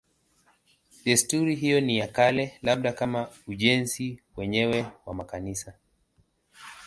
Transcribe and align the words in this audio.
Desturi 1.05 1.55
hiyo 1.55 1.81
ni 1.81 1.97
ya 1.97 2.07
kale, 2.07 2.53
labda 2.61 2.93
kama 2.93 3.29
ujenzi 3.47 4.23
wenyewe 4.37 4.85
wa 5.05 5.13
makanisa. 5.13 5.73